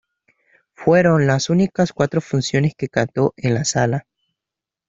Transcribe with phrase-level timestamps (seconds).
[0.73, 4.07] Fueron las únicas cuatro funciones que cantó en la sala.